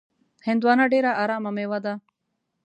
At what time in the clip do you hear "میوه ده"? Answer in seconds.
1.57-1.93